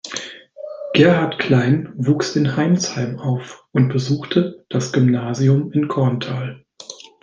Gerhard 0.95 1.37
Klein 1.37 1.93
wuchs 1.95 2.35
in 2.35 2.57
Heimsheim 2.57 3.19
auf 3.19 3.67
und 3.71 3.89
besuchte 3.93 4.65
das 4.67 4.93
Gymnasium 4.93 5.71
in 5.73 5.87
Korntal. 5.89 6.65